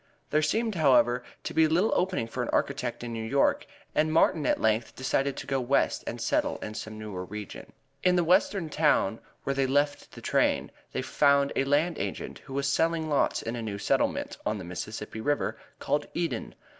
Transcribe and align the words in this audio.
There 0.31 0.41
seemed, 0.41 0.73
however, 0.73 1.21
to 1.43 1.53
be 1.53 1.67
little 1.67 1.91
opening 1.93 2.25
for 2.27 2.41
an 2.41 2.49
architect 2.49 3.03
in 3.03 3.13
New 3.13 3.23
York, 3.23 3.67
and 3.93 4.11
Martin 4.11 4.47
at 4.47 4.59
length 4.59 4.95
decided 4.95 5.37
to 5.37 5.45
go 5.45 5.59
West 5.61 6.03
and 6.07 6.19
settle 6.19 6.57
in 6.57 6.73
some 6.73 6.97
newer 6.97 7.23
region. 7.23 7.71
In 8.01 8.15
the 8.15 8.23
western 8.23 8.67
town 8.69 9.19
where 9.43 9.53
they 9.53 9.67
left 9.67 10.13
the 10.13 10.19
train 10.21 10.71
they 10.91 11.03
found 11.03 11.53
a 11.55 11.65
land 11.65 11.99
agent 11.99 12.39
who 12.39 12.53
was 12.55 12.67
selling 12.67 13.09
lots 13.09 13.43
in 13.43 13.55
a 13.55 13.61
new 13.61 13.77
settlement, 13.77 14.39
on 14.43 14.57
the 14.57 14.63
Mississippi 14.65 15.21
River, 15.21 15.59
called 15.77 16.07
Eden. 16.15 16.55